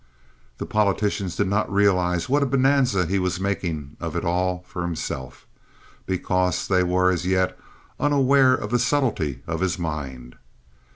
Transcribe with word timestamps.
The 0.57 0.65
politicians 0.65 1.35
did 1.35 1.47
not 1.47 1.71
realize 1.71 2.27
what 2.27 2.41
a 2.41 2.47
bonanza 2.47 3.05
he 3.05 3.19
was 3.19 3.39
making 3.39 3.97
of 3.99 4.15
it 4.15 4.25
all 4.25 4.65
for 4.67 4.81
himself, 4.81 5.45
because 6.07 6.67
they 6.67 6.81
were 6.81 7.11
as 7.11 7.27
yet 7.27 7.55
unaware 7.99 8.55
of 8.55 8.71
the 8.71 8.79
subtlety 8.79 9.43
of 9.45 9.59
his 9.59 9.77
mind. 9.77 10.37